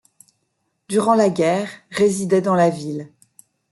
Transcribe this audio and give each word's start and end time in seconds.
Durant 0.89 1.13
la 1.13 1.29
guerre, 1.29 1.69
résidait 1.91 2.41
dans 2.41 2.55
la 2.55 2.71
ville. 2.71 3.11